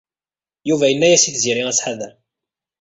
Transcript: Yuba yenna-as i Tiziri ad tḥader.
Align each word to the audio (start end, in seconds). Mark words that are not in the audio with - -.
Yuba 0.67 0.85
yenna-as 0.91 1.23
i 1.29 1.31
Tiziri 1.33 1.63
ad 1.69 1.75
tḥader. 1.77 2.13